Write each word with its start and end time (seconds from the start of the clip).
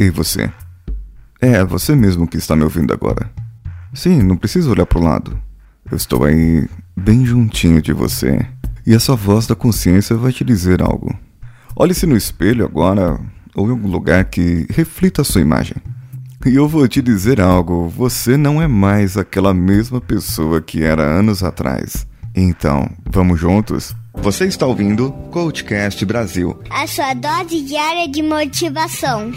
Ei, 0.00 0.08
você. 0.08 0.50
É, 1.42 1.62
você 1.62 1.94
mesmo 1.94 2.26
que 2.26 2.38
está 2.38 2.56
me 2.56 2.64
ouvindo 2.64 2.90
agora. 2.90 3.30
Sim, 3.92 4.22
não 4.22 4.34
precisa 4.34 4.70
olhar 4.70 4.86
pro 4.86 4.98
lado. 4.98 5.38
Eu 5.90 5.94
estou 5.94 6.24
aí, 6.24 6.66
bem 6.96 7.26
juntinho 7.26 7.82
de 7.82 7.92
você. 7.92 8.46
E 8.86 8.94
essa 8.94 9.14
voz 9.14 9.46
da 9.46 9.54
consciência 9.54 10.16
vai 10.16 10.32
te 10.32 10.42
dizer 10.42 10.80
algo. 10.80 11.14
Olhe-se 11.76 12.06
no 12.06 12.16
espelho 12.16 12.64
agora, 12.64 13.20
ou 13.54 13.66
em 13.66 13.72
algum 13.72 13.88
lugar 13.88 14.24
que 14.24 14.66
reflita 14.70 15.20
a 15.20 15.24
sua 15.24 15.42
imagem. 15.42 15.76
E 16.46 16.54
eu 16.54 16.66
vou 16.66 16.88
te 16.88 17.02
dizer 17.02 17.38
algo: 17.38 17.86
você 17.86 18.38
não 18.38 18.62
é 18.62 18.66
mais 18.66 19.18
aquela 19.18 19.52
mesma 19.52 20.00
pessoa 20.00 20.62
que 20.62 20.82
era 20.82 21.02
anos 21.02 21.42
atrás. 21.42 22.06
Então, 22.34 22.88
vamos 23.04 23.38
juntos? 23.38 23.94
Você 24.14 24.46
está 24.46 24.64
ouvindo 24.64 25.12
Coachcast 25.30 26.02
Brasil 26.06 26.58
a 26.70 26.86
sua 26.86 27.12
dose 27.12 27.60
diária 27.60 28.08
de 28.08 28.22
motivação. 28.22 29.30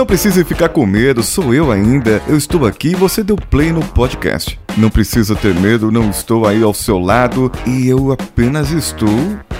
Não 0.00 0.06
precisa 0.06 0.42
ficar 0.46 0.70
com 0.70 0.86
medo, 0.86 1.22
sou 1.22 1.52
eu 1.52 1.70
ainda. 1.70 2.22
Eu 2.26 2.38
estou 2.38 2.64
aqui 2.64 2.92
e 2.92 2.94
você 2.94 3.22
deu 3.22 3.36
play 3.36 3.70
no 3.70 3.84
podcast. 3.84 4.58
Não 4.78 4.88
precisa 4.88 5.36
ter 5.36 5.54
medo, 5.54 5.92
não 5.92 6.08
estou 6.08 6.46
aí 6.46 6.62
ao 6.62 6.72
seu 6.72 6.98
lado 6.98 7.52
e 7.66 7.86
eu 7.86 8.10
apenas 8.10 8.70
estou 8.70 9.10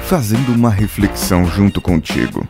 fazendo 0.07 0.55
uma 0.55 0.71
reflexão 0.71 1.45
junto 1.45 1.79
contigo. 1.79 2.49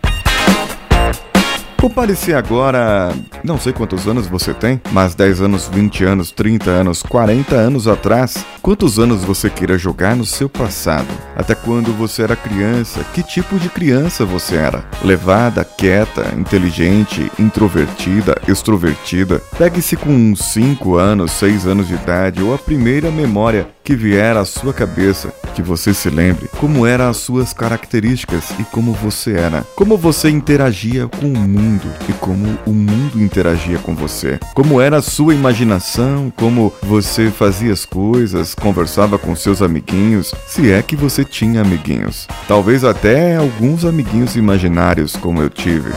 Compare-se 1.80 2.34
agora, 2.34 3.10
não 3.42 3.58
sei 3.58 3.72
quantos 3.72 4.06
anos 4.06 4.26
você 4.26 4.52
tem, 4.52 4.78
mas 4.92 5.14
10 5.14 5.40
anos, 5.40 5.66
20 5.66 6.04
anos, 6.04 6.30
30 6.30 6.68
anos, 6.68 7.02
40 7.02 7.56
anos 7.56 7.88
atrás. 7.88 8.44
Quantos 8.60 8.98
anos 8.98 9.24
você 9.24 9.48
queira 9.48 9.78
jogar 9.78 10.14
no 10.14 10.26
seu 10.26 10.46
passado? 10.46 11.08
Até 11.34 11.54
quando 11.54 11.90
você 11.96 12.22
era 12.22 12.36
criança? 12.36 13.02
Que 13.14 13.22
tipo 13.22 13.58
de 13.58 13.70
criança 13.70 14.26
você 14.26 14.56
era? 14.56 14.84
Levada, 15.02 15.64
quieta, 15.64 16.34
inteligente, 16.36 17.32
introvertida, 17.38 18.36
extrovertida? 18.46 19.40
Pegue-se 19.56 19.96
com 19.96 20.36
5 20.36 20.96
anos, 20.96 21.32
6 21.32 21.66
anos 21.66 21.88
de 21.88 21.94
idade 21.94 22.42
ou 22.42 22.54
a 22.54 22.58
primeira 22.58 23.10
memória 23.10 23.66
que 23.90 23.96
vier 23.96 24.36
à 24.36 24.44
sua 24.44 24.72
cabeça, 24.72 25.34
que 25.52 25.60
você 25.60 25.92
se 25.92 26.08
lembre 26.08 26.48
como 26.58 26.86
eram 26.86 27.10
as 27.10 27.16
suas 27.16 27.52
características 27.52 28.44
e 28.60 28.62
como 28.62 28.92
você 28.92 29.32
era, 29.32 29.66
como 29.74 29.98
você 29.98 30.30
interagia 30.30 31.08
com 31.08 31.26
o 31.26 31.36
mundo 31.36 31.92
e 32.08 32.12
como 32.12 32.56
o 32.64 32.70
mundo 32.70 33.20
interagia 33.20 33.78
com 33.78 33.92
você, 33.92 34.38
como 34.54 34.80
era 34.80 34.98
a 34.98 35.02
sua 35.02 35.34
imaginação, 35.34 36.32
como 36.36 36.72
você 36.80 37.32
fazia 37.32 37.72
as 37.72 37.84
coisas, 37.84 38.54
conversava 38.54 39.18
com 39.18 39.34
seus 39.34 39.60
amiguinhos, 39.60 40.32
se 40.46 40.70
é 40.70 40.80
que 40.82 40.94
você 40.94 41.24
tinha 41.24 41.62
amiguinhos, 41.62 42.28
talvez 42.46 42.84
até 42.84 43.34
alguns 43.34 43.84
amiguinhos 43.84 44.36
imaginários 44.36 45.16
como 45.16 45.42
eu 45.42 45.50
tive. 45.50 45.90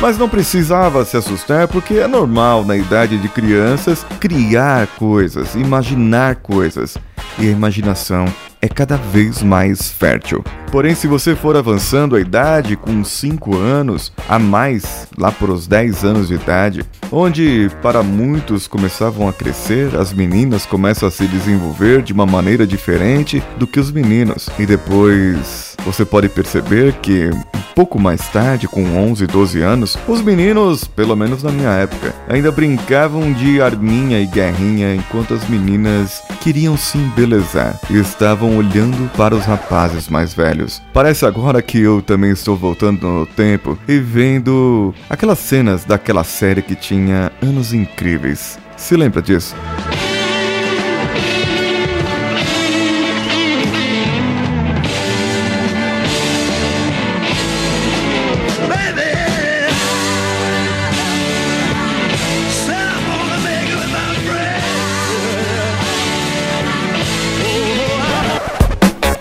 Mas 0.00 0.18
não 0.18 0.28
precisava 0.28 1.04
se 1.04 1.16
assustar 1.16 1.66
porque 1.66 1.94
é 1.94 2.06
normal 2.06 2.64
na 2.64 2.76
idade 2.76 3.16
de 3.18 3.28
crianças 3.28 4.04
criar 4.20 4.86
coisas, 4.88 5.54
imaginar 5.54 6.36
coisas. 6.36 6.96
E 7.38 7.48
a 7.48 7.50
imaginação 7.50 8.26
é 8.60 8.68
cada 8.68 8.96
vez 8.96 9.42
mais 9.42 9.90
fértil. 9.90 10.44
Porém, 10.70 10.94
se 10.94 11.06
você 11.06 11.34
for 11.34 11.56
avançando 11.56 12.16
a 12.16 12.20
idade 12.20 12.76
com 12.76 13.04
5 13.04 13.56
anos 13.56 14.12
a 14.28 14.38
mais, 14.38 15.06
lá 15.16 15.30
por 15.30 15.50
os 15.50 15.66
10 15.66 16.04
anos 16.04 16.28
de 16.28 16.34
idade, 16.34 16.84
onde 17.10 17.70
para 17.82 18.02
muitos 18.02 18.66
começavam 18.66 19.28
a 19.28 19.32
crescer, 19.32 19.96
as 19.96 20.12
meninas 20.12 20.66
começam 20.66 21.08
a 21.08 21.10
se 21.10 21.26
desenvolver 21.26 22.02
de 22.02 22.12
uma 22.12 22.26
maneira 22.26 22.66
diferente 22.66 23.42
do 23.58 23.66
que 23.66 23.80
os 23.80 23.90
meninos. 23.90 24.48
E 24.58 24.66
depois 24.66 25.65
você 25.86 26.04
pode 26.04 26.28
perceber 26.28 26.94
que 26.94 27.30
pouco 27.76 28.00
mais 28.00 28.26
tarde, 28.30 28.66
com 28.66 28.82
11, 28.96 29.26
12 29.26 29.60
anos, 29.62 29.98
os 30.08 30.20
meninos, 30.20 30.84
pelo 30.84 31.14
menos 31.14 31.42
na 31.42 31.52
minha 31.52 31.70
época, 31.70 32.12
ainda 32.28 32.50
brincavam 32.50 33.32
de 33.32 33.60
arminha 33.60 34.18
e 34.18 34.26
guerrinha 34.26 34.94
enquanto 34.94 35.32
as 35.32 35.48
meninas 35.48 36.22
queriam 36.40 36.76
se 36.76 36.98
embelezar 36.98 37.78
e 37.88 37.98
estavam 37.98 38.56
olhando 38.56 39.08
para 39.16 39.34
os 39.34 39.44
rapazes 39.44 40.08
mais 40.08 40.34
velhos. 40.34 40.82
Parece 40.92 41.24
agora 41.24 41.62
que 41.62 41.78
eu 41.78 42.02
também 42.02 42.30
estou 42.30 42.56
voltando 42.56 43.06
no 43.06 43.26
tempo 43.26 43.78
e 43.86 43.98
vendo 43.98 44.92
aquelas 45.08 45.38
cenas 45.38 45.84
daquela 45.84 46.24
série 46.24 46.62
que 46.62 46.74
tinha 46.74 47.30
anos 47.40 47.72
incríveis. 47.72 48.58
Se 48.76 48.96
lembra 48.96 49.22
disso? 49.22 49.54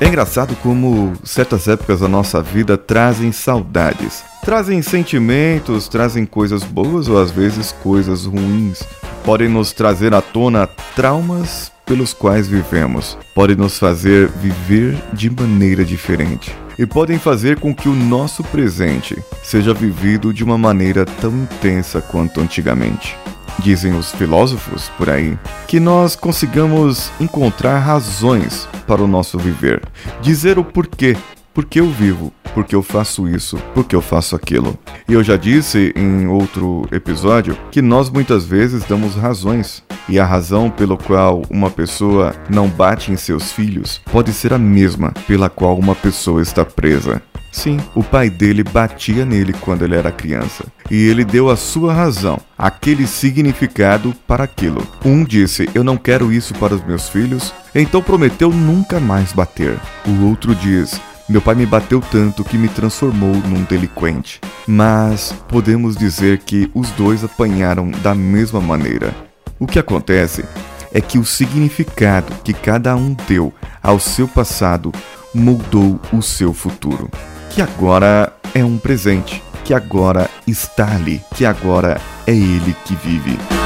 É 0.06 0.08
engraçado 0.08 0.56
como 0.58 1.14
certas 1.24 1.68
épocas 1.68 2.02
da 2.02 2.08
nossa 2.08 2.40
vida 2.40 2.78
trazem 2.78 3.32
saudades, 3.32 4.24
trazem 4.44 4.80
sentimentos, 4.84 5.88
trazem 5.88 6.28
coisas 6.28 6.64
boas 6.64 7.10
ou 7.10 7.20
às 7.20 7.32
vezes 7.32 7.72
coisas 7.72 8.24
ruins. 8.24 8.84
Podem 9.24 9.50
nos 9.50 9.72
trazer 9.72 10.14
à 10.14 10.22
tona 10.22 10.70
traumas 10.96 11.72
pelos 11.84 12.14
quais 12.14 12.48
vivemos, 12.48 13.18
podem 13.34 13.56
nos 13.56 13.80
fazer 13.80 14.28
viver 14.28 14.96
de 15.12 15.28
maneira 15.28 15.84
diferente. 15.84 16.56
E 16.78 16.86
podem 16.86 17.18
fazer 17.18 17.60
com 17.60 17.74
que 17.74 17.90
o 17.90 17.96
nosso 17.96 18.44
presente 18.44 19.18
seja 19.42 19.74
vivido 19.74 20.32
de 20.32 20.44
uma 20.44 20.58
maneira 20.58 21.04
tão 21.04 21.32
intensa 21.32 22.00
quanto 22.00 22.40
antigamente 22.40 23.18
dizem 23.60 23.94
os 23.94 24.12
filósofos 24.12 24.90
por 24.98 25.10
aí, 25.10 25.38
que 25.68 25.80
nós 25.80 26.16
consigamos 26.16 27.12
encontrar 27.20 27.80
razões 27.80 28.68
para 28.88 29.04
o 29.04 29.08
nosso 29.08 29.38
viver, 29.38 29.82
dizer 30.22 30.60
o 30.60 30.64
porquê, 30.64 31.18
porque 31.56 31.80
eu 31.80 31.90
vivo, 31.90 32.34
porque 32.54 32.76
eu 32.76 32.84
faço 32.84 33.28
isso, 33.30 33.58
porque 33.74 33.96
eu 33.96 34.02
faço 34.02 34.36
aquilo. 34.36 34.78
E 35.08 35.14
eu 35.14 35.24
já 35.24 35.38
disse 35.38 35.94
em 35.96 36.28
outro 36.28 36.86
episódio 36.92 37.58
que 37.72 37.82
nós 37.82 38.10
muitas 38.10 38.46
vezes 38.46 38.84
damos 38.84 39.16
razões, 39.16 39.82
e 40.10 40.20
a 40.20 40.26
razão 40.26 40.70
pela 40.70 40.98
qual 40.98 41.44
uma 41.50 41.72
pessoa 41.72 42.36
não 42.50 42.68
bate 42.68 43.12
em 43.12 43.16
seus 43.16 43.54
filhos 43.54 44.02
pode 44.12 44.34
ser 44.34 44.54
a 44.54 44.58
mesma 44.58 45.14
pela 45.26 45.50
qual 45.50 45.80
uma 45.80 45.96
pessoa 45.96 46.42
está 46.42 46.66
presa. 46.66 47.22
Sim, 47.54 47.80
o 47.96 48.04
pai 48.04 48.30
dele 48.30 48.64
batia 48.64 49.24
nele 49.24 49.54
quando 49.54 49.86
ele 49.86 49.96
era 49.96 50.12
criança. 50.12 50.66
E 50.92 51.08
ele 51.08 51.24
deu 51.24 51.50
a 51.50 51.56
sua 51.56 51.94
razão, 51.94 52.38
aquele 52.58 53.08
significado 53.08 54.14
para 54.28 54.44
aquilo. 54.44 54.86
Um 55.06 55.24
disse: 55.24 55.70
Eu 55.74 55.82
não 55.82 55.96
quero 55.96 56.34
isso 56.34 56.54
para 56.56 56.76
os 56.76 56.84
meus 56.84 57.08
filhos, 57.08 57.54
então 57.74 58.02
prometeu 58.02 58.52
nunca 58.52 59.00
mais 59.00 59.32
bater. 59.32 59.80
O 60.06 60.26
outro 60.26 60.54
diz: 60.54 61.00
meu 61.28 61.42
pai 61.42 61.56
me 61.56 61.66
bateu 61.66 62.00
tanto 62.00 62.44
que 62.44 62.58
me 62.58 62.68
transformou 62.68 63.34
num 63.34 63.64
delinquente. 63.64 64.40
Mas 64.68 65.34
podemos 65.48 65.96
dizer 65.96 66.40
que 66.40 66.70
os 66.74 66.90
dois 66.92 67.24
apanharam 67.24 67.90
da 68.04 68.14
mesma 68.14 68.62
maneira. 68.62 69.14
O 69.60 69.66
que 69.66 69.80
acontece 69.80 70.46
é 70.92 71.02
que 71.02 71.18
o 71.18 71.26
significado 71.26 72.34
que 72.44 72.54
cada 72.54 72.96
um 72.96 73.16
deu 73.28 73.54
ao 73.82 74.00
seu 74.00 74.28
passado 74.28 74.92
moldou 75.34 76.00
o 76.14 76.22
seu 76.22 76.54
futuro 76.54 77.10
que 77.56 77.62
agora 77.62 78.34
é 78.54 78.66
um 78.66 78.78
presente, 78.78 79.42
que 79.64 79.74
agora 79.74 80.30
está 80.46 80.94
ali, 80.94 81.22
que 81.36 81.46
agora 81.46 82.02
é 82.28 82.34
ele 82.34 82.76
que 82.84 82.94
vive. 82.96 83.65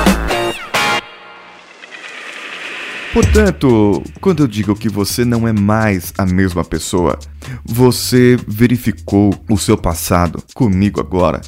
Portanto, 3.14 4.04
quando 4.22 4.44
eu 4.44 4.48
digo 4.48 4.76
que 4.76 4.88
você 4.88 5.26
não 5.26 5.48
é 5.48 5.52
mais 5.52 6.14
a 6.18 6.26
mesma 6.26 6.64
pessoa, 6.64 7.18
você 7.66 8.38
verificou 8.48 9.34
o 9.50 9.58
seu 9.58 9.78
passado 9.78 10.44
comigo 10.54 11.00
agora. 11.00 11.42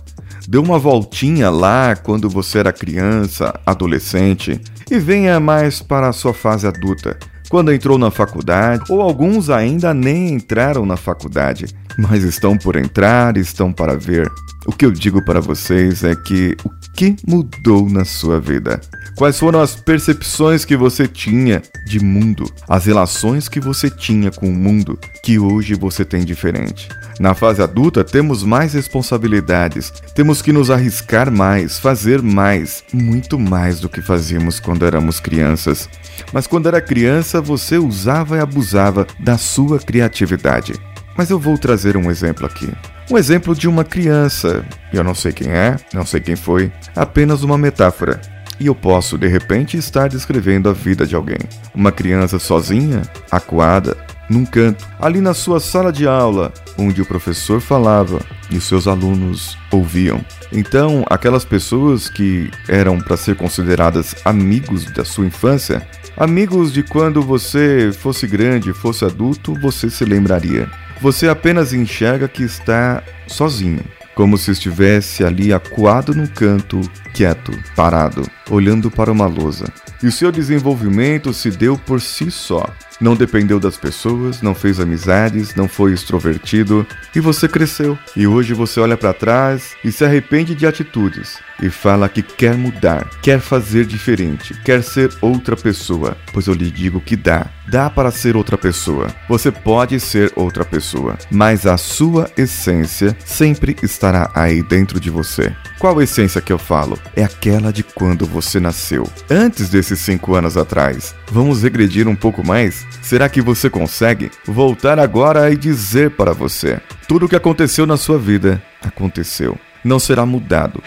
Deu 0.48 0.64
uma 0.64 0.80
voltinha 0.80 1.50
lá 1.50 1.96
quando 1.96 2.28
você 2.30 2.58
era 2.58 2.74
criança, 2.74 3.54
adolescente, 3.66 4.60
e 4.90 4.98
venha 4.98 5.40
mais 5.40 5.82
para 5.82 6.10
a 6.10 6.14
sua 6.14 6.34
fase 6.34 6.66
adulta 6.66 7.18
quando 7.52 7.74
entrou 7.74 7.98
na 7.98 8.10
faculdade, 8.10 8.86
ou 8.88 9.02
alguns 9.02 9.50
ainda 9.50 9.94
nem 9.94 10.36
entraram 10.36 10.86
na 10.86 10.96
faculdade, 10.96 11.66
mas 11.98 12.24
estão 12.24 12.58
por 12.58 12.78
entrar, 12.78 13.36
estão 13.36 13.74
para 13.74 13.98
ver. 13.98 14.32
O 14.68 14.72
que 14.72 14.86
eu 14.86 14.92
digo 14.92 15.24
para 15.24 15.42
vocês 15.42 16.04
é 16.04 16.16
que 16.16 16.56
o 16.64 16.70
que 16.94 17.16
mudou 17.28 17.90
na 17.90 18.06
sua 18.06 18.40
vida? 18.40 18.80
Quais 19.16 19.40
foram 19.40 19.60
as 19.60 19.76
percepções 19.76 20.64
que 20.64 20.78
você 20.78 21.08
tinha 21.08 21.64
de 21.88 22.00
mundo, 22.00 22.46
as 22.70 22.86
relações 22.86 23.50
que 23.50 23.60
você 23.60 23.90
tinha 23.90 24.30
com 24.30 24.48
o 24.48 24.54
mundo 24.54 25.00
que 25.24 25.40
hoje 25.40 25.74
você 25.74 26.06
tem 26.06 26.24
diferente? 26.24 26.88
Na 27.20 27.34
fase 27.34 27.62
adulta, 27.62 28.04
temos 28.04 28.44
mais 28.44 28.74
responsabilidades, 28.74 29.92
temos 30.14 30.44
que 30.44 30.54
nos 30.54 30.70
arriscar 30.70 31.32
mais, 31.32 31.80
fazer 31.80 32.22
mais, 32.22 32.84
muito 32.94 33.40
mais 33.40 33.80
do 33.80 33.90
que 33.90 34.02
fazíamos 34.02 34.60
quando 34.60 34.86
éramos 34.86 35.20
crianças. 35.20 35.90
Mas 36.32 36.46
quando 36.46 36.68
era 36.68 36.80
criança, 36.80 37.42
você 37.42 37.80
usava 37.80 38.38
e 38.38 38.40
abusava 38.40 39.08
da 39.20 39.40
sua 39.40 39.80
criatividade. 39.80 40.74
Mas 41.18 41.32
eu 41.32 41.40
vou 41.40 41.58
trazer 41.58 41.98
um 41.98 42.12
exemplo 42.12 42.46
aqui. 42.46 42.72
Um 43.12 43.18
exemplo 43.18 43.54
de 43.54 43.68
uma 43.68 43.84
criança. 43.84 44.66
Eu 44.94 45.04
não 45.04 45.14
sei 45.14 45.34
quem 45.34 45.52
é, 45.52 45.76
não 45.94 46.06
sei 46.06 46.22
quem 46.22 46.38
foi, 46.38 46.72
apenas 46.96 47.44
uma 47.44 47.58
metáfora. 47.58 48.22
E 48.58 48.68
eu 48.68 48.74
posso, 48.74 49.18
de 49.18 49.28
repente, 49.28 49.76
estar 49.76 50.08
descrevendo 50.08 50.70
a 50.70 50.74
vida 50.74 51.06
de 51.06 51.14
alguém. 51.14 51.40
Uma 51.76 51.92
criança 51.92 52.40
sozinha, 52.40 53.02
acuada, 53.30 53.98
num 54.30 54.46
canto, 54.46 54.88
ali 54.98 55.20
na 55.20 55.34
sua 55.34 55.60
sala 55.60 55.92
de 55.92 56.08
aula, 56.08 56.54
onde 56.78 57.02
o 57.02 57.06
professor 57.06 57.60
falava 57.60 58.22
e 58.50 58.56
os 58.56 58.64
seus 58.64 58.88
alunos 58.88 59.58
ouviam. 59.70 60.24
Então, 60.50 61.04
aquelas 61.10 61.44
pessoas 61.44 62.08
que 62.08 62.50
eram 62.70 62.98
para 62.98 63.18
ser 63.18 63.36
consideradas 63.36 64.16
amigos 64.24 64.86
da 64.86 65.04
sua 65.04 65.26
infância, 65.26 65.86
amigos 66.16 66.72
de 66.72 66.82
quando 66.82 67.22
você 67.22 67.92
fosse 67.92 68.26
grande, 68.26 68.72
fosse 68.72 69.04
adulto, 69.04 69.54
você 69.60 69.90
se 69.90 70.06
lembraria. 70.06 70.70
Você 71.02 71.28
apenas 71.28 71.74
enxerga 71.74 72.28
que 72.28 72.44
está 72.44 73.02
sozinho, 73.26 73.84
como 74.14 74.38
se 74.38 74.52
estivesse 74.52 75.24
ali 75.24 75.52
acuado 75.52 76.14
num 76.14 76.28
canto, 76.28 76.80
quieto, 77.12 77.52
parado, 77.76 78.24
olhando 78.52 78.92
para 78.92 79.12
uma 79.12 79.26
lousa. 79.26 79.66
E 80.04 80.06
o 80.06 80.12
seu 80.12 80.32
desenvolvimento 80.32 81.34
se 81.34 81.50
deu 81.50 81.76
por 81.76 82.00
si 82.00 82.30
só. 82.30 82.70
Não 83.00 83.16
dependeu 83.16 83.60
das 83.60 83.78
pessoas, 83.78 84.44
não 84.44 84.54
fez 84.54 84.80
amizades, 84.80 85.56
não 85.56 85.68
foi 85.68 85.92
extrovertido 85.94 86.86
e 87.16 87.20
você 87.20 87.48
cresceu. 87.48 87.98
E 88.16 88.28
hoje 88.28 88.54
você 88.54 88.80
olha 88.80 88.96
para 88.96 89.12
trás 89.12 89.76
e 89.84 89.92
se 89.92 90.06
arrepende 90.06 90.54
de 90.54 90.68
atitudes 90.68 91.40
e 91.62 91.70
fala 91.70 92.10
que 92.10 92.22
quer 92.22 92.56
mudar, 92.56 93.08
quer 93.22 93.40
fazer 93.40 93.86
diferente, 93.86 94.54
quer 94.64 94.82
ser 94.84 95.12
outra 95.22 95.56
pessoa. 95.56 96.18
Pois 96.34 96.48
eu 96.48 96.54
lhe 96.54 96.72
digo 96.72 97.00
que 97.00 97.16
dá. 97.16 97.48
Dá 97.68 97.90
para 97.90 98.12
ser 98.12 98.36
outra 98.36 98.58
pessoa. 98.58 99.08
Você 99.30 99.52
pode 99.52 100.00
ser 100.00 100.32
outra 100.36 100.66
pessoa, 100.66 101.18
mas 101.30 101.66
a 101.66 101.78
sua 101.78 102.30
essência 102.36 103.16
sempre 103.24 103.76
estará 103.82 104.30
aí 104.34 104.62
dentro 104.62 105.00
de 105.00 105.10
você. 105.10 105.56
Qual 105.80 106.02
essência 106.02 106.42
que 106.42 106.52
eu 106.52 106.58
falo? 106.58 107.00
É 107.16 107.24
aquela 107.24 107.72
de 107.72 107.82
quando 107.82 108.26
você 108.26 108.60
nasceu. 108.60 109.08
Antes 109.30 109.70
desses 109.70 110.00
cinco 110.00 110.36
anos 110.36 110.58
atrás. 110.58 111.16
Vamos 111.32 111.64
regredir 111.64 112.08
um 112.08 112.16
pouco 112.16 112.46
mais? 112.46 112.86
Será 113.02 113.30
que 113.30 113.42
você 113.42 113.70
consegue 113.70 114.30
voltar 114.46 115.00
agora 115.00 115.50
e 115.50 115.56
dizer 115.56 116.12
para 116.12 116.34
você: 116.34 116.80
tudo 117.08 117.26
o 117.26 117.30
que 117.30 117.36
aconteceu 117.36 117.86
na 117.86 117.98
sua 117.98 118.18
vida 118.18 118.62
aconteceu. 118.82 119.58
Não 119.84 120.00
será 120.00 120.26
mudado. 120.26 120.84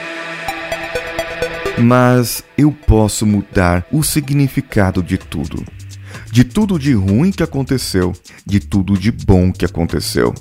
Mas 1.79 2.45
eu 2.57 2.71
posso 2.71 3.27
mudar 3.27 3.87
o 3.91 4.03
significado 4.03 5.03
de 5.03 5.19
tudo. 5.19 5.65
De 6.31 6.45
tudo 6.45 6.79
de 6.79 6.93
ruim 6.93 7.33
que 7.33 7.43
aconteceu, 7.43 8.13
de 8.47 8.61
tudo 8.61 8.97
de 8.97 9.11
bom 9.11 9.53
que 9.53 9.65
aconteceu. 9.65 10.33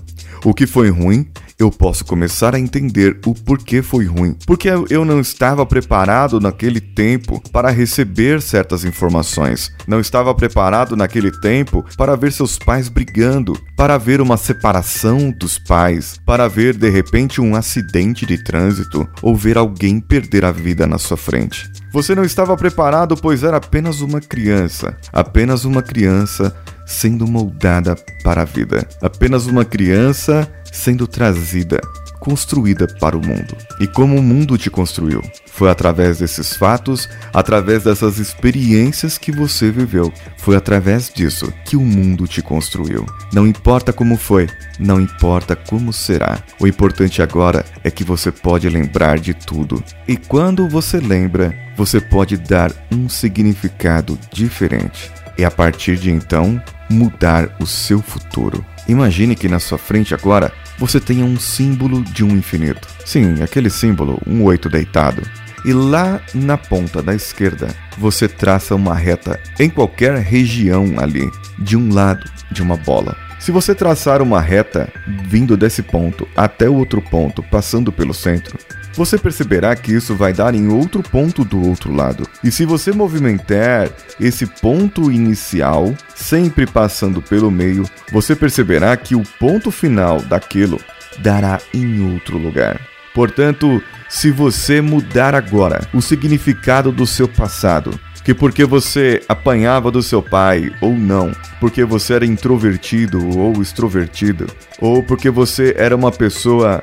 O 0.45 0.53
que 0.53 0.67
foi 0.67 0.89
ruim 0.89 1.27
eu 1.63 1.71
posso 1.71 2.03
começar 2.05 2.53
a 2.53 2.59
entender 2.59 3.19
o 3.25 3.33
porquê 3.33 3.81
foi 3.81 4.05
ruim. 4.05 4.35
Porque 4.45 4.69
eu 4.89 5.05
não 5.05 5.19
estava 5.19 5.65
preparado 5.65 6.39
naquele 6.39 6.81
tempo 6.81 7.41
para 7.51 7.69
receber 7.69 8.41
certas 8.41 8.83
informações. 8.83 9.71
Não 9.87 9.99
estava 9.99 10.33
preparado 10.35 10.95
naquele 10.95 11.31
tempo 11.31 11.83
para 11.97 12.15
ver 12.15 12.31
seus 12.31 12.57
pais 12.57 12.89
brigando, 12.89 13.57
para 13.77 13.97
ver 13.97 14.19
uma 14.19 14.37
separação 14.37 15.31
dos 15.31 15.57
pais, 15.57 16.19
para 16.25 16.47
ver 16.47 16.75
de 16.75 16.89
repente 16.89 17.39
um 17.39 17.55
acidente 17.55 18.25
de 18.25 18.43
trânsito 18.43 19.07
ou 19.21 19.35
ver 19.35 19.57
alguém 19.57 19.99
perder 19.99 20.45
a 20.45 20.51
vida 20.51 20.85
na 20.85 20.97
sua 20.97 21.17
frente. 21.17 21.71
Você 21.93 22.15
não 22.15 22.23
estava 22.23 22.57
preparado, 22.57 23.15
pois 23.15 23.43
era 23.43 23.57
apenas 23.57 24.01
uma 24.01 24.19
criança, 24.19 24.97
apenas 25.13 25.63
uma 25.63 25.81
criança 25.81 26.53
sendo 26.85 27.27
moldada 27.27 27.95
para 28.23 28.41
a 28.41 28.45
vida, 28.45 28.87
apenas 29.01 29.45
uma 29.45 29.65
criança 29.65 30.47
sendo 30.71 31.07
trazida, 31.07 31.79
construída 32.23 32.87
para 32.87 33.17
o 33.17 33.21
mundo. 33.21 33.57
E 33.81 33.85
como 33.85 34.15
o 34.15 34.23
mundo 34.23 34.57
te 34.57 34.69
construiu? 34.69 35.21
Foi 35.45 35.69
através 35.69 36.19
desses 36.19 36.55
fatos, 36.55 37.09
através 37.33 37.83
dessas 37.83 38.17
experiências 38.17 39.17
que 39.17 39.29
você 39.29 39.69
viveu. 39.69 40.11
Foi 40.37 40.55
através 40.55 41.11
disso 41.13 41.51
que 41.65 41.75
o 41.75 41.81
mundo 41.81 42.25
te 42.25 42.41
construiu. 42.41 43.05
Não 43.33 43.45
importa 43.45 43.91
como 43.91 44.15
foi, 44.15 44.47
não 44.79 45.01
importa 45.01 45.53
como 45.53 45.91
será. 45.91 46.41
O 46.61 46.65
importante 46.65 47.21
agora 47.21 47.65
é 47.83 47.91
que 47.91 48.05
você 48.05 48.31
pode 48.31 48.69
lembrar 48.69 49.19
de 49.19 49.33
tudo. 49.33 49.83
E 50.07 50.15
quando 50.15 50.65
você 50.69 51.01
lembra, 51.01 51.53
você 51.75 51.99
pode 51.99 52.37
dar 52.37 52.71
um 52.89 53.09
significado 53.09 54.17
diferente. 54.31 55.11
E 55.37 55.43
a 55.43 55.51
partir 55.51 55.97
de 55.97 56.09
então, 56.09 56.61
mudar 56.89 57.53
o 57.59 57.67
seu 57.67 58.01
futuro. 58.01 58.63
Imagine 58.87 59.35
que 59.35 59.47
na 59.47 59.59
sua 59.59 59.77
frente 59.77 60.13
agora 60.13 60.51
você 60.85 60.99
tenha 60.99 61.23
um 61.23 61.39
símbolo 61.39 62.03
de 62.03 62.25
um 62.25 62.35
infinito. 62.35 62.89
Sim, 63.05 63.41
aquele 63.41 63.69
símbolo, 63.69 64.21
um 64.27 64.43
oito 64.43 64.67
deitado. 64.67 65.21
E 65.63 65.71
lá 65.71 66.19
na 66.33 66.57
ponta 66.57 67.01
da 67.01 67.15
esquerda, 67.15 67.73
você 67.97 68.27
traça 68.27 68.75
uma 68.75 68.93
reta 68.93 69.39
em 69.57 69.69
qualquer 69.69 70.17
região 70.17 70.95
ali, 70.99 71.25
de 71.57 71.77
um 71.77 71.93
lado 71.93 72.29
de 72.51 72.61
uma 72.61 72.75
bola. 72.75 73.15
Se 73.43 73.51
você 73.51 73.75
traçar 73.75 74.21
uma 74.21 74.39
reta 74.39 74.87
vindo 75.25 75.57
desse 75.57 75.83
ponto 75.83 76.25
até 76.33 76.69
o 76.69 76.75
outro 76.75 77.01
ponto, 77.01 77.43
passando 77.43 77.91
pelo 77.91 78.13
centro, 78.13 78.57
você 78.93 79.17
perceberá 79.17 79.75
que 79.75 79.91
isso 79.91 80.15
vai 80.15 80.31
dar 80.31 80.55
em 80.55 80.69
outro 80.69 81.03
ponto 81.03 81.43
do 81.43 81.61
outro 81.67 81.93
lado. 81.93 82.25
E 82.41 82.49
se 82.49 82.63
você 82.63 82.93
movimentar 82.93 83.89
esse 84.17 84.45
ponto 84.45 85.11
inicial, 85.11 85.93
sempre 86.15 86.65
passando 86.65 87.21
pelo 87.21 87.51
meio, 87.51 87.83
você 88.13 88.33
perceberá 88.33 88.95
que 88.95 89.13
o 89.13 89.23
ponto 89.37 89.71
final 89.71 90.21
daquilo 90.21 90.79
dará 91.19 91.59
em 91.73 92.13
outro 92.13 92.37
lugar. 92.37 92.92
Portanto, 93.13 93.81
se 94.09 94.31
você 94.31 94.81
mudar 94.81 95.35
agora 95.35 95.87
o 95.93 96.01
significado 96.01 96.91
do 96.91 97.05
seu 97.05 97.27
passado, 97.27 97.99
que 98.23 98.33
porque 98.33 98.63
você 98.63 99.21
apanhava 99.27 99.91
do 99.91 100.01
seu 100.01 100.21
pai 100.21 100.71
ou 100.81 100.93
não, 100.93 101.31
porque 101.59 101.83
você 101.83 102.13
era 102.13 102.25
introvertido 102.25 103.37
ou 103.37 103.61
extrovertido, 103.61 104.47
ou 104.79 105.03
porque 105.03 105.29
você 105.29 105.75
era 105.77 105.95
uma 105.95 106.11
pessoa 106.11 106.81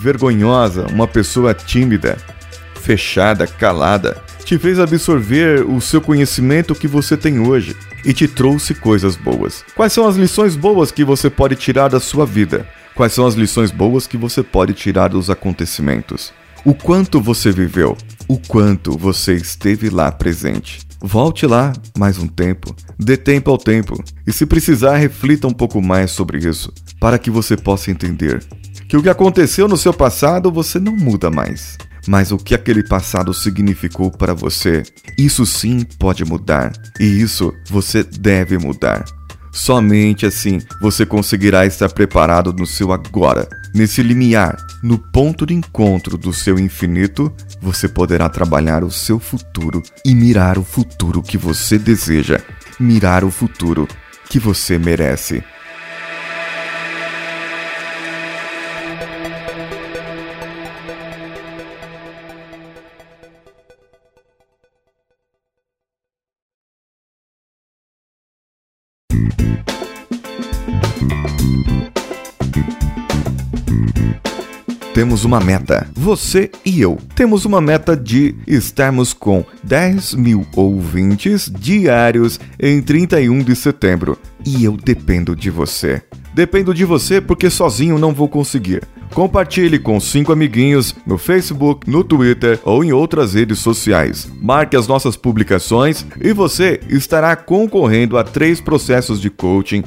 vergonhosa, 0.00 0.86
uma 0.86 1.06
pessoa 1.06 1.52
tímida, 1.52 2.16
fechada, 2.80 3.46
calada, 3.46 4.22
te 4.48 4.58
fez 4.58 4.78
absorver 4.78 5.62
o 5.68 5.78
seu 5.78 6.00
conhecimento 6.00 6.74
que 6.74 6.88
você 6.88 7.18
tem 7.18 7.38
hoje 7.38 7.76
e 8.02 8.14
te 8.14 8.26
trouxe 8.26 8.74
coisas 8.74 9.14
boas. 9.14 9.62
Quais 9.76 9.92
são 9.92 10.08
as 10.08 10.16
lições 10.16 10.56
boas 10.56 10.90
que 10.90 11.04
você 11.04 11.28
pode 11.28 11.54
tirar 11.54 11.88
da 11.88 12.00
sua 12.00 12.24
vida? 12.24 12.66
Quais 12.94 13.12
são 13.12 13.26
as 13.26 13.34
lições 13.34 13.70
boas 13.70 14.06
que 14.06 14.16
você 14.16 14.42
pode 14.42 14.72
tirar 14.72 15.08
dos 15.08 15.28
acontecimentos? 15.28 16.32
O 16.64 16.72
quanto 16.72 17.20
você 17.20 17.52
viveu? 17.52 17.94
O 18.26 18.38
quanto 18.38 18.96
você 18.96 19.34
esteve 19.34 19.90
lá 19.90 20.10
presente? 20.10 20.80
Volte 20.98 21.46
lá 21.46 21.74
mais 21.98 22.16
um 22.16 22.26
tempo, 22.26 22.74
dê 22.98 23.18
tempo 23.18 23.50
ao 23.50 23.58
tempo 23.58 24.02
e, 24.26 24.32
se 24.32 24.46
precisar, 24.46 24.96
reflita 24.96 25.46
um 25.46 25.52
pouco 25.52 25.82
mais 25.82 26.10
sobre 26.10 26.38
isso, 26.38 26.72
para 26.98 27.18
que 27.18 27.30
você 27.30 27.54
possa 27.54 27.90
entender 27.90 28.42
que 28.88 28.96
o 28.96 29.02
que 29.02 29.10
aconteceu 29.10 29.68
no 29.68 29.76
seu 29.76 29.92
passado 29.92 30.50
você 30.50 30.80
não 30.80 30.96
muda 30.96 31.30
mais. 31.30 31.76
Mas 32.06 32.32
o 32.32 32.38
que 32.38 32.54
aquele 32.54 32.82
passado 32.82 33.34
significou 33.34 34.10
para 34.10 34.34
você, 34.34 34.82
isso 35.18 35.44
sim 35.44 35.84
pode 35.98 36.24
mudar. 36.24 36.72
E 36.98 37.04
isso 37.04 37.52
você 37.68 38.02
deve 38.02 38.56
mudar. 38.58 39.04
Somente 39.52 40.24
assim 40.26 40.60
você 40.80 41.04
conseguirá 41.04 41.66
estar 41.66 41.88
preparado 41.90 42.52
no 42.52 42.66
seu 42.66 42.92
agora, 42.92 43.48
nesse 43.74 44.02
limiar, 44.02 44.56
no 44.82 44.98
ponto 44.98 45.44
de 45.44 45.54
encontro 45.54 46.16
do 46.16 46.32
seu 46.32 46.58
infinito, 46.58 47.32
você 47.60 47.88
poderá 47.88 48.28
trabalhar 48.28 48.84
o 48.84 48.90
seu 48.90 49.18
futuro 49.18 49.82
e 50.04 50.14
mirar 50.14 50.58
o 50.58 50.64
futuro 50.64 51.22
que 51.22 51.36
você 51.36 51.78
deseja, 51.78 52.40
mirar 52.78 53.24
o 53.24 53.30
futuro 53.30 53.88
que 54.30 54.38
você 54.38 54.78
merece. 54.78 55.42
Música 69.18 69.48
temos 74.98 75.24
uma 75.24 75.38
meta. 75.38 75.86
Você 75.94 76.50
e 76.64 76.80
eu 76.80 76.98
temos 77.14 77.44
uma 77.44 77.60
meta 77.60 77.96
de 77.96 78.34
estarmos 78.48 79.12
com 79.12 79.44
10 79.62 80.14
mil 80.14 80.44
ouvintes 80.56 81.48
diários 81.56 82.40
em 82.58 82.82
31 82.82 83.44
de 83.44 83.54
setembro. 83.54 84.18
E 84.44 84.64
eu 84.64 84.76
dependo 84.76 85.36
de 85.36 85.50
você. 85.50 86.02
Dependo 86.34 86.74
de 86.74 86.84
você 86.84 87.20
porque 87.20 87.48
sozinho 87.48 87.96
não 87.96 88.12
vou 88.12 88.28
conseguir. 88.28 88.82
Compartilhe 89.14 89.78
com 89.78 90.00
cinco 90.00 90.32
amiguinhos 90.32 90.94
no 91.06 91.16
Facebook, 91.16 91.88
no 91.88 92.02
Twitter 92.02 92.58
ou 92.64 92.84
em 92.84 92.92
outras 92.92 93.34
redes 93.34 93.60
sociais. 93.60 94.28
Marque 94.42 94.76
as 94.76 94.88
nossas 94.88 95.16
publicações 95.16 96.04
e 96.20 96.32
você 96.32 96.80
estará 96.88 97.34
concorrendo 97.36 98.18
a 98.18 98.24
três 98.24 98.60
processos 98.60 99.20
de 99.20 99.30
coaching 99.30 99.84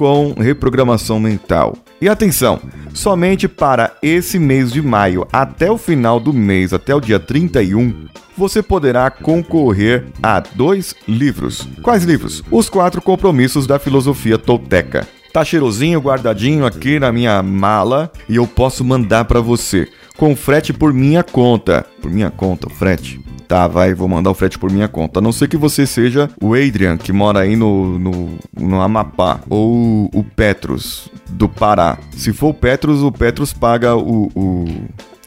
com 0.00 0.32
reprogramação 0.32 1.20
mental. 1.20 1.76
E 2.00 2.08
atenção, 2.08 2.58
somente 2.94 3.46
para 3.46 3.94
esse 4.02 4.38
mês 4.38 4.72
de 4.72 4.80
maio, 4.80 5.28
até 5.30 5.70
o 5.70 5.76
final 5.76 6.18
do 6.18 6.32
mês, 6.32 6.72
até 6.72 6.94
o 6.94 7.00
dia 7.02 7.20
31, 7.20 8.06
você 8.34 8.62
poderá 8.62 9.10
concorrer 9.10 10.06
a 10.22 10.40
dois 10.40 10.94
livros. 11.06 11.68
Quais 11.82 12.04
livros? 12.04 12.42
Os 12.50 12.70
quatro 12.70 13.02
compromissos 13.02 13.66
da 13.66 13.78
filosofia 13.78 14.38
tolteca. 14.38 15.06
Tá 15.34 15.44
cheirosinho, 15.44 16.00
guardadinho 16.00 16.64
aqui 16.64 16.98
na 16.98 17.12
minha 17.12 17.42
mala 17.42 18.10
e 18.26 18.36
eu 18.36 18.46
posso 18.46 18.82
mandar 18.82 19.26
para 19.26 19.42
você 19.42 19.86
com 20.16 20.34
frete 20.34 20.72
por 20.72 20.94
minha 20.94 21.22
conta. 21.22 21.84
Por 22.00 22.10
minha 22.10 22.30
conta, 22.30 22.70
frete. 22.70 23.20
Tá, 23.50 23.66
vai, 23.66 23.92
vou 23.92 24.06
mandar 24.06 24.30
o 24.30 24.34
frete 24.34 24.56
por 24.56 24.70
minha 24.70 24.86
conta. 24.86 25.18
A 25.18 25.20
não 25.20 25.32
ser 25.32 25.48
que 25.48 25.56
você 25.56 25.84
seja 25.84 26.30
o 26.40 26.54
Adrian, 26.54 26.96
que 26.96 27.12
mora 27.12 27.40
aí 27.40 27.56
no, 27.56 27.98
no, 27.98 28.38
no 28.56 28.80
Amapá, 28.80 29.40
ou 29.50 30.08
o 30.14 30.22
Petros, 30.22 31.08
do 31.30 31.48
Pará. 31.48 31.98
Se 32.12 32.32
for 32.32 32.50
o 32.50 32.54
Petros, 32.54 33.02
o 33.02 33.10
Petros 33.10 33.52
paga 33.52 33.96
o, 33.96 34.30
o, 34.36 34.66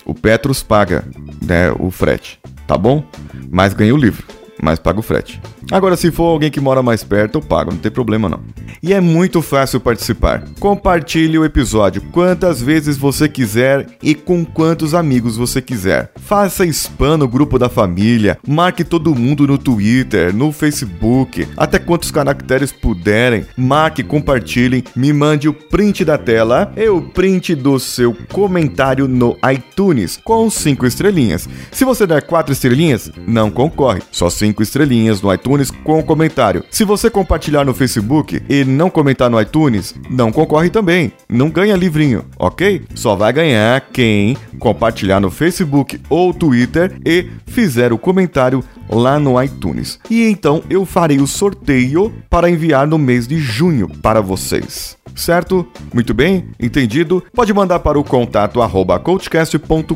o 0.05 0.13
Petros 0.13 0.63
paga, 0.63 1.03
né, 1.45 1.73
o 1.77 1.91
frete, 1.91 2.39
tá 2.65 2.77
bom? 2.77 3.03
Mas 3.51 3.73
ganha 3.73 3.93
o 3.93 3.97
livro, 3.97 4.25
mas 4.61 4.79
paga 4.79 5.01
o 5.01 5.03
frete. 5.03 5.41
Agora, 5.73 5.97
se 5.97 6.11
for 6.11 6.25
alguém 6.25 6.51
que 6.51 6.59
mora 6.59 6.83
mais 6.83 7.03
perto, 7.03 7.39
eu 7.39 7.41
pago, 7.41 7.71
não 7.71 7.79
tem 7.79 7.91
problema 7.91 8.29
não. 8.29 8.41
E 8.83 8.93
é 8.93 9.01
muito 9.01 9.41
fácil 9.41 9.79
participar. 9.79 10.43
Compartilhe 10.59 11.35
o 11.35 11.43
episódio 11.43 11.99
quantas 12.11 12.61
vezes 12.61 12.95
você 12.95 13.27
quiser 13.27 13.87
e 14.03 14.13
com 14.13 14.45
quantos 14.45 14.93
amigos 14.93 15.35
você 15.35 15.63
quiser. 15.63 16.11
Faça 16.15 16.63
spam 16.67 17.17
no 17.17 17.27
grupo 17.27 17.57
da 17.57 17.69
família, 17.69 18.37
marque 18.47 18.83
todo 18.83 19.15
mundo 19.15 19.47
no 19.47 19.57
Twitter, 19.57 20.31
no 20.31 20.51
Facebook, 20.51 21.47
até 21.57 21.79
quantos 21.79 22.11
caracteres 22.11 22.71
puderem. 22.71 23.43
Marque, 23.57 24.03
compartilhem, 24.03 24.83
me 24.95 25.11
mande 25.11 25.49
o 25.49 25.53
print 25.53 26.05
da 26.05 26.19
tela 26.19 26.71
e 26.77 26.87
o 26.87 27.01
print 27.01 27.55
do 27.55 27.79
seu 27.79 28.15
comentário 28.31 29.07
no 29.07 29.35
iTunes 29.51 30.19
com 30.23 30.47
5 30.51 30.85
estrelinhas. 30.85 31.49
Se 31.71 31.83
você 31.83 32.05
der 32.05 32.21
4 32.21 32.53
estrelinhas, 32.53 33.11
não 33.25 33.49
concorre, 33.49 34.03
só 34.11 34.29
5 34.29 34.61
estrelinhas 34.61 35.19
no 35.19 35.33
iTunes 35.33 35.62
iTunes 35.63 35.71
com 35.71 36.03
comentário. 36.03 36.63
Se 36.69 36.83
você 36.83 37.09
compartilhar 37.09 37.63
no 37.63 37.73
Facebook 37.73 38.41
e 38.49 38.65
não 38.65 38.89
comentar 38.89 39.29
no 39.29 39.39
iTunes, 39.39 39.95
não 40.09 40.31
concorre 40.31 40.69
também. 40.69 41.11
Não 41.29 41.49
ganha 41.49 41.75
livrinho, 41.75 42.25
ok? 42.37 42.83
Só 42.93 43.15
vai 43.15 43.31
ganhar 43.31 43.79
quem 43.91 44.37
compartilhar 44.59 45.19
no 45.19 45.31
Facebook 45.31 45.99
ou 46.09 46.33
Twitter 46.33 46.99
e 47.05 47.27
fizer 47.47 47.93
o 47.93 47.97
comentário 47.97 48.63
lá 48.89 49.19
no 49.19 49.41
iTunes. 49.41 49.99
E 50.09 50.23
então 50.23 50.63
eu 50.69 50.85
farei 50.85 51.19
o 51.19 51.27
sorteio 51.27 52.13
para 52.29 52.49
enviar 52.49 52.87
no 52.87 52.97
mês 52.97 53.27
de 53.27 53.37
junho 53.37 53.89
para 54.01 54.21
vocês. 54.21 54.97
Certo? 55.15 55.67
Muito 55.93 56.13
bem? 56.13 56.49
Entendido? 56.59 57.23
Pode 57.33 57.53
mandar 57.53 57.79
para 57.79 57.99
o 57.99 58.03
contato 58.03 58.61
arroba 58.61 58.99
coachcast.com.br 58.99 59.93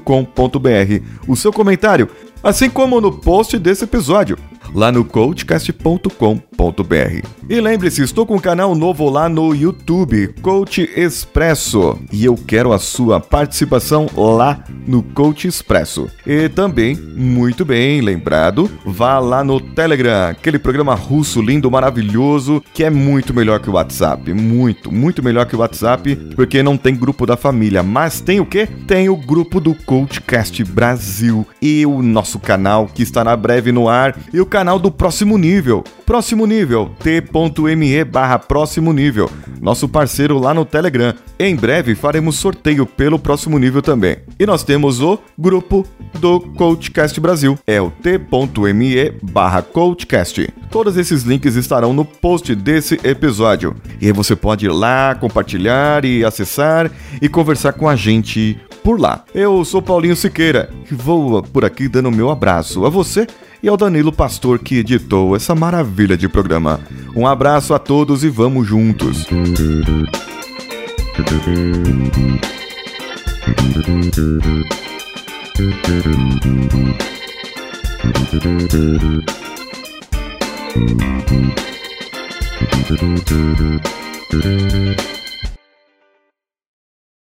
o 1.28 1.36
seu 1.36 1.52
comentário, 1.52 2.08
assim 2.44 2.70
como 2.70 3.02
no 3.02 3.12
post 3.12 3.58
desse 3.58 3.84
episódio 3.84 4.38
lá 4.74 4.92
no 4.92 5.04
coachcast.com.br. 5.04 7.28
E 7.50 7.62
lembre-se, 7.62 8.02
estou 8.02 8.26
com 8.26 8.36
um 8.36 8.40
canal 8.40 8.76
novo 8.76 9.10
lá 9.10 9.30
no 9.30 9.56
YouTube, 9.56 10.34
Coach 10.42 10.90
Expresso, 10.96 11.98
e 12.12 12.26
eu 12.26 12.36
quero 12.36 12.74
a 12.74 12.80
sua 12.80 13.20
participação 13.20 14.08
lá 14.16 14.64
no 14.86 15.02
Coach 15.02 15.48
Expresso. 15.48 16.10
E 16.26 16.50
também, 16.50 16.96
muito 16.96 17.64
bem 17.64 18.02
lembrado, 18.02 18.70
vá 18.86 19.20
lá 19.20 19.44
no 19.44 19.62
Telegram, 19.62 20.30
aquele 20.30 20.60
programa 20.60 20.94
russo 20.94 21.42
lindo, 21.42 21.72
maravilhoso, 21.72 22.62
que 22.74 22.84
é 22.84 22.90
muito 22.90 23.34
melhor 23.34 23.60
que 23.60 23.70
o 23.70 23.74
WhatsApp, 23.74 24.34
muito, 24.34 24.92
muito 24.92 25.24
melhor 25.24 25.46
que 25.46 25.56
o 25.56 25.60
WhatsApp, 25.60 26.16
porque 26.36 26.62
não 26.62 26.78
tem 26.78 26.96
grupo 26.96 27.26
da 27.26 27.38
família, 27.38 27.82
mas 27.82 28.20
tem 28.20 28.40
o 28.40 28.46
quê? 28.46 28.68
Tem 28.88 29.10
o 29.10 29.16
grupo 29.16 29.60
do 29.60 29.74
Coachcast 29.74 30.64
Brasil 30.66 31.48
e 31.62 31.86
o 31.86 32.02
nosso 32.02 32.40
canal 32.40 32.88
que 32.88 33.04
estará 33.04 33.36
breve 33.36 33.72
no 33.72 33.88
ar 33.88 34.18
e 34.34 34.42
o 34.42 34.46
canal 34.58 34.80
do 34.80 34.90
próximo 34.90 35.38
nível. 35.38 35.84
Próximo 36.04 36.48
nível, 36.48 36.90
t.me 37.04 38.04
barra 38.04 38.40
próximo 38.40 38.92
nível, 38.92 39.30
nosso 39.62 39.88
parceiro 39.88 40.40
lá 40.40 40.52
no 40.52 40.66
Telegram. 40.66 41.14
Em 41.38 41.56
breve 41.56 41.94
faremos 41.94 42.38
sorteio 42.38 42.84
pelo 42.84 43.20
próximo 43.20 43.60
nível 43.60 43.84
também. 43.84 44.18
E 44.40 44.48
nós 44.48 44.64
temos 44.64 45.00
o 45.00 45.20
grupo 45.38 45.86
do 46.20 46.40
Coachcast 46.40 47.20
Brasil, 47.20 47.60
é 47.68 47.80
o 47.80 47.92
t.me 47.92 49.12
barra 49.22 49.62
Coachcast. 49.62 50.50
Todos 50.72 50.98
esses 50.98 51.22
links 51.22 51.56
estarão 51.56 51.94
no 51.94 52.04
post 52.04 52.56
desse 52.56 53.00
episódio. 53.04 53.76
E 54.02 54.08
aí 54.08 54.12
você 54.12 54.36
pode 54.36 54.66
ir 54.66 54.72
lá, 54.72 55.14
compartilhar 55.14 56.04
e 56.04 56.26
acessar 56.26 56.90
e 57.22 57.30
conversar 57.30 57.74
com 57.74 57.88
a 57.88 57.96
gente 57.96 58.60
por 58.84 59.00
lá. 59.00 59.24
Eu 59.36 59.64
sou 59.64 59.84
Paulinho 59.84 60.16
Siqueira 60.16 60.72
e 60.90 60.96
vou 60.96 61.44
por 61.44 61.64
aqui 61.64 61.88
dando 61.88 62.10
meu 62.10 62.32
abraço 62.32 62.88
a 62.88 62.90
você 62.90 63.28
e 63.62 63.68
ao 63.68 63.78
Danilo 63.78 64.12
Pastor 64.12 64.60
que 64.60 64.78
editou 64.78 65.36
essa 65.36 65.56
maravilha 65.56 66.18
de 66.18 66.28
programa. 66.28 66.80
Um 67.16 67.26
abraço 67.26 67.74
a 67.74 67.80
todos 67.80 68.24
e 68.24 68.30
vamos 68.30 68.68
juntos. 68.68 69.26